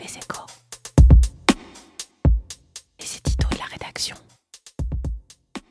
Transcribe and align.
Les 0.00 0.16
échos. 0.16 0.46
Et 2.98 3.04
c'est 3.04 3.22
Tito 3.22 3.48
de 3.52 3.58
la 3.58 3.64
rédaction. 3.64 4.16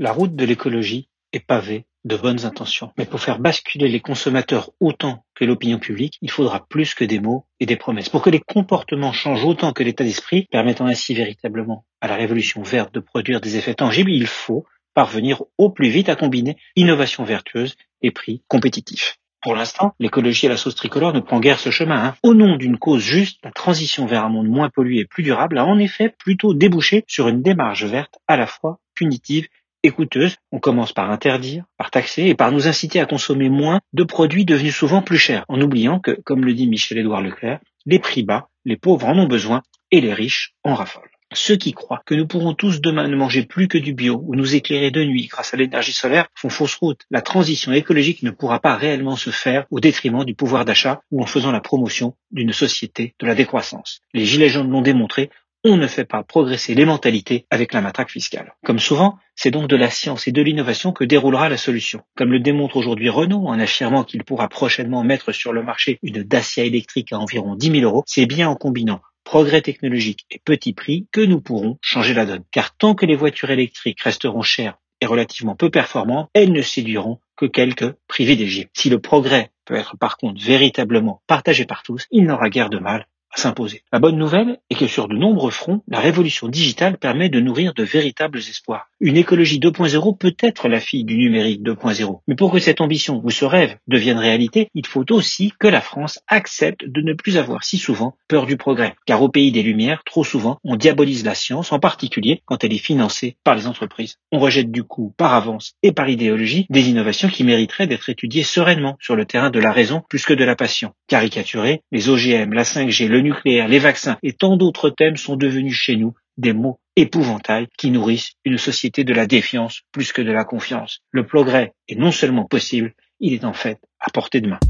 La 0.00 0.10
route 0.10 0.34
de 0.34 0.44
l'écologie 0.44 1.08
est 1.32 1.40
pavée 1.40 1.86
de 2.04 2.16
bonnes 2.16 2.44
intentions. 2.44 2.92
Mais 2.98 3.04
pour 3.04 3.20
faire 3.20 3.38
basculer 3.38 3.88
les 3.88 4.00
consommateurs 4.00 4.70
autant 4.80 5.24
que 5.34 5.44
l'opinion 5.44 5.78
publique, 5.78 6.18
il 6.22 6.30
faudra 6.30 6.66
plus 6.66 6.94
que 6.94 7.04
des 7.04 7.20
mots 7.20 7.46
et 7.60 7.66
des 7.66 7.76
promesses. 7.76 8.08
Pour 8.08 8.22
que 8.22 8.30
les 8.30 8.40
comportements 8.40 9.12
changent 9.12 9.44
autant 9.44 9.72
que 9.72 9.82
l'état 9.82 10.04
d'esprit, 10.04 10.46
permettant 10.50 10.86
ainsi 10.86 11.14
véritablement 11.14 11.84
à 12.00 12.08
la 12.08 12.16
révolution 12.16 12.62
verte 12.62 12.92
de 12.94 13.00
produire 13.00 13.40
des 13.40 13.56
effets 13.56 13.74
tangibles, 13.74 14.10
il 14.10 14.26
faut 14.26 14.66
parvenir 14.94 15.42
au 15.58 15.70
plus 15.70 15.88
vite 15.88 16.08
à 16.08 16.16
combiner 16.16 16.56
innovation 16.74 17.24
vertueuse 17.24 17.76
et 18.02 18.10
prix 18.10 18.42
compétitifs. 18.48 19.18
Pour 19.46 19.54
l'instant, 19.54 19.94
l'écologie 20.00 20.46
à 20.46 20.48
la 20.48 20.56
sauce 20.56 20.74
tricolore 20.74 21.12
ne 21.12 21.20
prend 21.20 21.38
guère 21.38 21.60
ce 21.60 21.70
chemin. 21.70 22.04
Hein. 22.04 22.16
Au 22.24 22.34
nom 22.34 22.56
d'une 22.56 22.78
cause 22.78 23.00
juste, 23.00 23.38
la 23.44 23.52
transition 23.52 24.04
vers 24.04 24.24
un 24.24 24.28
monde 24.28 24.48
moins 24.48 24.70
pollué 24.70 24.98
et 24.98 25.04
plus 25.04 25.22
durable 25.22 25.56
a 25.58 25.64
en 25.64 25.78
effet 25.78 26.08
plutôt 26.08 26.52
débouché 26.52 27.04
sur 27.06 27.28
une 27.28 27.42
démarche 27.42 27.84
verte 27.84 28.18
à 28.26 28.36
la 28.36 28.48
fois 28.48 28.80
punitive 28.96 29.46
et 29.84 29.92
coûteuse. 29.92 30.34
On 30.50 30.58
commence 30.58 30.92
par 30.92 31.12
interdire, 31.12 31.62
par 31.78 31.92
taxer 31.92 32.24
et 32.24 32.34
par 32.34 32.50
nous 32.50 32.66
inciter 32.66 32.98
à 32.98 33.06
consommer 33.06 33.48
moins 33.48 33.78
de 33.92 34.02
produits 34.02 34.44
devenus 34.44 34.74
souvent 34.74 35.00
plus 35.00 35.16
chers, 35.16 35.44
en 35.46 35.60
oubliant 35.60 36.00
que, 36.00 36.18
comme 36.24 36.44
le 36.44 36.52
dit 36.52 36.66
Michel-Édouard 36.66 37.22
Leclerc, 37.22 37.60
les 37.84 38.00
prix 38.00 38.24
bas, 38.24 38.48
les 38.64 38.76
pauvres 38.76 39.06
en 39.06 39.16
ont 39.16 39.28
besoin 39.28 39.62
et 39.92 40.00
les 40.00 40.12
riches 40.12 40.54
en 40.64 40.74
raffolent. 40.74 41.15
Ceux 41.32 41.56
qui 41.56 41.72
croient 41.72 42.02
que 42.06 42.14
nous 42.14 42.26
pourrons 42.26 42.54
tous 42.54 42.80
demain 42.80 43.08
ne 43.08 43.16
manger 43.16 43.44
plus 43.44 43.66
que 43.66 43.78
du 43.78 43.94
bio 43.94 44.22
ou 44.24 44.36
nous 44.36 44.54
éclairer 44.54 44.92
de 44.92 45.02
nuit 45.02 45.26
grâce 45.26 45.54
à 45.54 45.56
l'énergie 45.56 45.92
solaire 45.92 46.28
font 46.34 46.48
fausse 46.48 46.76
route. 46.76 47.00
La 47.10 47.20
transition 47.20 47.72
écologique 47.72 48.22
ne 48.22 48.30
pourra 48.30 48.60
pas 48.60 48.76
réellement 48.76 49.16
se 49.16 49.30
faire 49.30 49.66
au 49.70 49.80
détriment 49.80 50.24
du 50.24 50.34
pouvoir 50.34 50.64
d'achat 50.64 51.00
ou 51.10 51.22
en 51.22 51.26
faisant 51.26 51.50
la 51.50 51.60
promotion 51.60 52.14
d'une 52.30 52.52
société 52.52 53.14
de 53.18 53.26
la 53.26 53.34
décroissance. 53.34 54.00
Les 54.14 54.24
gilets 54.24 54.48
jaunes 54.48 54.70
l'ont 54.70 54.82
démontré, 54.82 55.30
on 55.64 55.76
ne 55.76 55.88
fait 55.88 56.04
pas 56.04 56.22
progresser 56.22 56.76
les 56.76 56.84
mentalités 56.84 57.46
avec 57.50 57.72
la 57.72 57.80
matraque 57.80 58.10
fiscale. 58.10 58.54
Comme 58.64 58.78
souvent, 58.78 59.18
c'est 59.34 59.50
donc 59.50 59.68
de 59.68 59.74
la 59.74 59.90
science 59.90 60.28
et 60.28 60.32
de 60.32 60.40
l'innovation 60.40 60.92
que 60.92 61.02
déroulera 61.02 61.48
la 61.48 61.56
solution. 61.56 62.02
Comme 62.16 62.30
le 62.30 62.38
démontre 62.38 62.76
aujourd'hui 62.76 63.08
Renault 63.08 63.48
en 63.48 63.58
affirmant 63.58 64.04
qu'il 64.04 64.22
pourra 64.22 64.48
prochainement 64.48 65.02
mettre 65.02 65.32
sur 65.32 65.52
le 65.52 65.64
marché 65.64 65.98
une 66.02 66.22
Dacia 66.22 66.62
électrique 66.62 67.12
à 67.12 67.18
environ 67.18 67.56
10 67.56 67.80
000 67.80 67.82
euros, 67.82 68.04
c'est 68.06 68.26
bien 68.26 68.48
en 68.48 68.54
combinant 68.54 69.00
progrès 69.26 69.60
technologique 69.60 70.24
et 70.30 70.40
petit 70.42 70.72
prix 70.72 71.08
que 71.12 71.20
nous 71.20 71.40
pourrons 71.40 71.78
changer 71.82 72.14
la 72.14 72.24
donne. 72.24 72.44
Car 72.52 72.74
tant 72.76 72.94
que 72.94 73.04
les 73.04 73.16
voitures 73.16 73.50
électriques 73.50 74.00
resteront 74.00 74.42
chères 74.42 74.78
et 75.00 75.06
relativement 75.06 75.56
peu 75.56 75.68
performantes, 75.68 76.30
elles 76.32 76.52
ne 76.52 76.62
séduiront 76.62 77.18
que 77.36 77.44
quelques 77.44 77.92
privilégiés. 78.06 78.70
Si 78.72 78.88
le 78.88 79.00
progrès 79.00 79.50
peut 79.66 79.74
être 79.74 79.98
par 79.98 80.16
contre 80.16 80.42
véritablement 80.42 81.22
partagé 81.26 81.66
par 81.66 81.82
tous, 81.82 82.06
il 82.12 82.24
n'aura 82.24 82.48
guère 82.48 82.70
de 82.70 82.78
mal 82.78 83.06
s'imposer. 83.38 83.82
La 83.92 83.98
bonne 83.98 84.16
nouvelle 84.16 84.58
est 84.70 84.74
que 84.74 84.86
sur 84.86 85.08
de 85.08 85.16
nombreux 85.16 85.50
fronts, 85.50 85.82
la 85.88 86.00
révolution 86.00 86.48
digitale 86.48 86.98
permet 86.98 87.28
de 87.28 87.40
nourrir 87.40 87.74
de 87.74 87.82
véritables 87.82 88.38
espoirs. 88.38 88.88
Une 89.00 89.16
écologie 89.16 89.58
2.0 89.58 90.16
peut 90.16 90.34
être 90.40 90.68
la 90.68 90.80
fille 90.80 91.04
du 91.04 91.16
numérique 91.16 91.62
2.0. 91.62 92.20
Mais 92.26 92.34
pour 92.34 92.50
que 92.50 92.58
cette 92.58 92.80
ambition 92.80 93.20
ou 93.22 93.30
ce 93.30 93.44
rêve 93.44 93.76
devienne 93.86 94.18
réalité, 94.18 94.70
il 94.74 94.86
faut 94.86 95.04
aussi 95.12 95.52
que 95.58 95.68
la 95.68 95.80
France 95.80 96.20
accepte 96.28 96.84
de 96.86 97.02
ne 97.02 97.12
plus 97.12 97.36
avoir 97.36 97.62
si 97.62 97.76
souvent 97.78 98.16
peur 98.28 98.46
du 98.46 98.56
progrès. 98.56 98.94
Car 99.04 99.22
au 99.22 99.28
pays 99.28 99.52
des 99.52 99.62
Lumières, 99.62 100.02
trop 100.04 100.24
souvent, 100.24 100.58
on 100.64 100.76
diabolise 100.76 101.24
la 101.24 101.34
science, 101.34 101.72
en 101.72 101.78
particulier 101.78 102.42
quand 102.46 102.64
elle 102.64 102.72
est 102.72 102.78
financée 102.78 103.36
par 103.44 103.54
les 103.54 103.66
entreprises. 103.66 104.16
On 104.32 104.38
rejette 104.38 104.70
du 104.70 104.82
coup, 104.82 105.12
par 105.16 105.34
avance 105.34 105.74
et 105.82 105.92
par 105.92 106.08
idéologie, 106.08 106.66
des 106.70 106.88
innovations 106.88 107.28
qui 107.28 107.44
mériteraient 107.44 107.86
d'être 107.86 108.08
étudiées 108.08 108.42
sereinement 108.44 108.96
sur 109.00 109.16
le 109.16 109.26
terrain 109.26 109.50
de 109.50 109.60
la 109.60 109.72
raison 109.72 110.02
plus 110.08 110.24
que 110.24 110.34
de 110.34 110.44
la 110.44 110.56
passion. 110.56 110.92
Caricaturées, 111.08 111.82
les 111.92 112.08
OGM, 112.08 112.52
la 112.52 112.62
5G, 112.62 113.08
le 113.08 113.25
nucléaire, 113.26 113.68
les 113.68 113.78
vaccins 113.78 114.18
et 114.22 114.32
tant 114.32 114.56
d'autres 114.56 114.90
thèmes 114.90 115.16
sont 115.16 115.36
devenus 115.36 115.74
chez 115.74 115.96
nous 115.96 116.14
des 116.36 116.52
mots 116.52 116.78
épouvantails 116.96 117.68
qui 117.78 117.90
nourrissent 117.90 118.32
une 118.44 118.58
société 118.58 119.04
de 119.04 119.12
la 119.12 119.26
défiance 119.26 119.82
plus 119.92 120.12
que 120.12 120.22
de 120.22 120.32
la 120.32 120.44
confiance. 120.44 121.00
Le 121.10 121.26
progrès 121.26 121.74
est 121.88 121.98
non 121.98 122.12
seulement 122.12 122.44
possible, 122.44 122.94
il 123.20 123.34
est 123.34 123.44
en 123.44 123.52
fait 123.52 123.78
à 124.00 124.10
portée 124.10 124.40
de 124.40 124.48
main. 124.48 124.60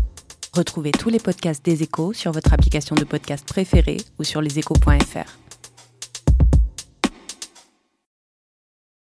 Retrouvez 0.52 0.90
tous 0.90 1.10
les 1.10 1.18
podcasts 1.18 1.64
des 1.64 1.82
échos 1.82 2.12
sur 2.12 2.32
votre 2.32 2.52
application 2.52 2.96
de 2.96 3.04
podcast 3.04 3.46
préférée 3.46 3.98
ou 4.18 4.24
sur 4.24 4.40
leséchos.fr. 4.40 5.45